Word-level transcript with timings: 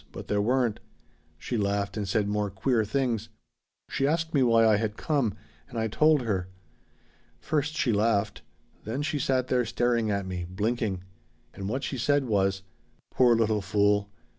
But 0.11 0.29
there 0.29 0.41
weren't. 0.41 0.79
She 1.37 1.57
laughed 1.57 1.95
and 1.95 2.07
said 2.07 2.27
more 2.27 2.49
queer 2.49 2.83
things. 2.83 3.29
She 3.87 4.07
asked 4.07 4.33
me 4.33 4.41
why 4.41 4.65
I 4.67 4.77
had 4.77 4.97
come, 4.97 5.35
and 5.69 5.77
I 5.77 5.87
told 5.89 6.23
her. 6.23 6.47
First 7.39 7.75
she 7.75 7.93
laughed. 7.93 8.41
Then 8.83 9.03
she 9.03 9.19
sat 9.19 9.45
there 9.49 9.63
staring 9.63 10.09
at 10.09 10.25
me 10.25 10.47
blinking. 10.49 11.03
And 11.53 11.69
what 11.69 11.83
she 11.83 11.99
said 11.99 12.25
was: 12.25 12.63
'Poor 13.11 13.35
little 13.35 13.61
fool. 13.61 14.09